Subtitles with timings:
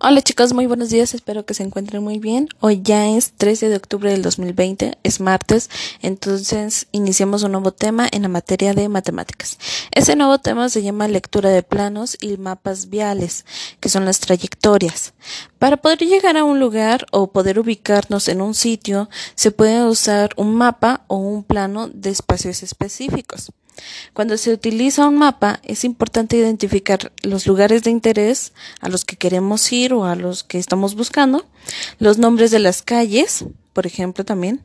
[0.00, 2.48] Hola chicos, muy buenos días, espero que se encuentren muy bien.
[2.60, 5.70] Hoy ya es 13 de octubre del 2020, es martes,
[6.02, 9.58] entonces iniciamos un nuevo tema en la materia de matemáticas.
[9.90, 13.44] Este nuevo tema se llama lectura de planos y mapas viales,
[13.80, 15.14] que son las trayectorias.
[15.58, 20.30] Para poder llegar a un lugar o poder ubicarnos en un sitio, se puede usar
[20.36, 23.50] un mapa o un plano de espacios específicos.
[24.12, 29.16] Cuando se utiliza un mapa, es importante identificar los lugares de interés a los que
[29.16, 31.46] queremos ir o a los que estamos buscando,
[31.98, 34.64] los nombres de las calles, por ejemplo, también,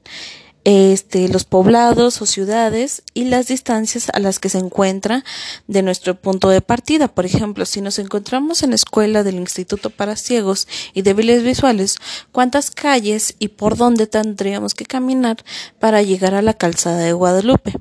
[0.66, 5.24] este, los poblados o ciudades y las distancias a las que se encuentra
[5.68, 7.08] de nuestro punto de partida.
[7.10, 11.98] Por ejemplo, si nos encontramos en la escuela del Instituto para Ciegos y Débiles Visuales,
[12.32, 15.44] ¿cuántas calles y por dónde tendríamos que caminar
[15.80, 17.74] para llegar a la calzada de Guadalupe?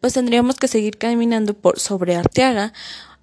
[0.00, 2.72] Pues tendríamos que seguir caminando por sobre Arteaga,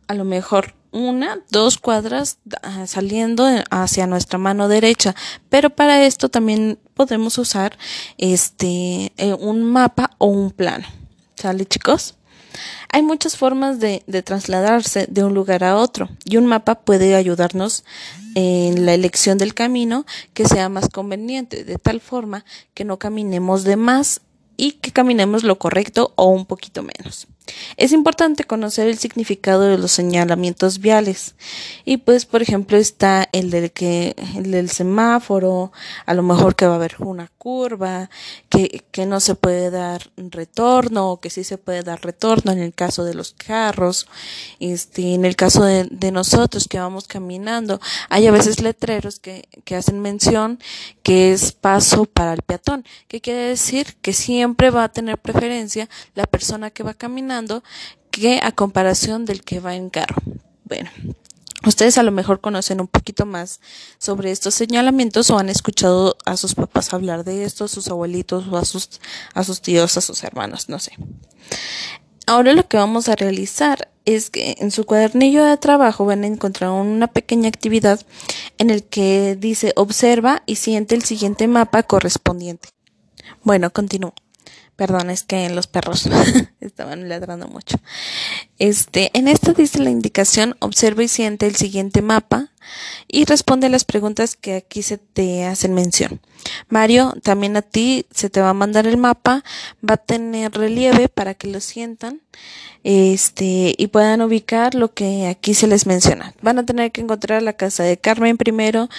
[0.07, 5.16] a lo mejor una, dos cuadras ah, saliendo hacia nuestra mano derecha,
[5.49, 7.78] pero para esto también podemos usar
[8.17, 10.86] este eh, un mapa o un plano.
[11.36, 12.16] ¿Sale chicos?
[12.89, 17.16] Hay muchas formas de, de, trasladarse de un lugar a otro y un mapa puede
[17.16, 17.83] ayudarnos
[18.35, 23.63] en la elección del camino que sea más conveniente, de tal forma que no caminemos
[23.63, 24.22] de más
[24.58, 27.28] y que caminemos lo correcto o un poquito menos.
[27.75, 31.36] Es importante conocer el significado de los señalamientos viales.
[31.85, 35.72] Y pues, por ejemplo, está el del que, el del semáforo,
[36.05, 38.09] a lo mejor que va a haber una curva,
[38.50, 42.59] que, que no se puede dar retorno, o que sí se puede dar retorno en
[42.59, 44.07] el caso de los carros,
[44.59, 49.47] este, en el caso de, de nosotros que vamos caminando, hay a veces letreros que,
[49.66, 50.59] que hacen mención
[51.02, 55.89] que es paso para el peatón, que quiere decir que siempre va a tener preferencia
[56.16, 57.33] la persona que va caminando
[58.12, 60.22] que a comparación del que va en carro.
[60.66, 60.89] Bueno,
[61.66, 63.59] ustedes a lo mejor conocen un poquito más
[63.98, 68.48] sobre estos señalamientos o han escuchado a sus papás hablar de esto, a sus abuelitos
[68.48, 69.02] o a sus,
[69.34, 70.94] a sus tíos, a sus hermanos, no sé.
[72.25, 76.28] Ahora lo que vamos a realizar es que en su cuadernillo de trabajo van a
[76.28, 78.02] encontrar una pequeña actividad
[78.57, 82.69] en el que dice observa y siente el siguiente mapa correspondiente.
[83.44, 84.13] Bueno, continúo.
[84.75, 86.09] Perdón, es que los perros
[86.61, 87.78] estaban ladrando mucho.
[88.57, 92.50] Este, en esta dice la indicación, observa y siente el siguiente mapa
[93.07, 96.22] y responde las preguntas que aquí se te hacen mención.
[96.69, 99.44] Mario, también a ti se te va a mandar el mapa,
[99.88, 102.22] va a tener relieve para que lo sientan,
[102.83, 106.33] este, y puedan ubicar lo que aquí se les menciona.
[106.41, 108.89] Van a tener que encontrar la casa de Carmen primero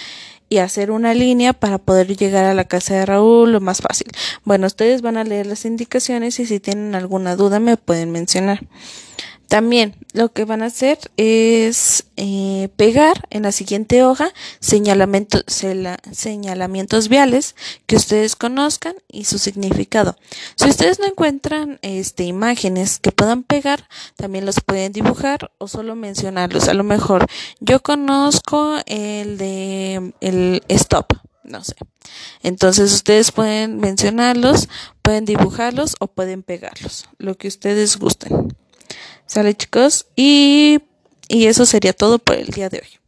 [0.49, 4.07] y hacer una línea para poder llegar a la casa de Raúl lo más fácil.
[4.43, 8.61] Bueno, ustedes van a leer las indicaciones y si tienen alguna duda me pueden mencionar.
[9.47, 15.43] También lo que van a hacer es eh, pegar en la siguiente hoja señalamientos,
[16.11, 20.15] señalamientos viales que ustedes conozcan y su significado.
[20.55, 25.95] Si ustedes no encuentran este, imágenes que puedan pegar, también los pueden dibujar o solo
[25.95, 26.67] mencionarlos.
[26.67, 27.25] A lo mejor
[27.59, 31.13] yo conozco el de el stop,
[31.43, 31.75] no sé.
[32.41, 34.69] Entonces ustedes pueden mencionarlos,
[35.01, 38.55] pueden dibujarlos o pueden pegarlos, lo que ustedes gusten.
[39.27, 40.79] Sale chicos y,
[41.27, 43.04] y eso sería todo por el día de hoy.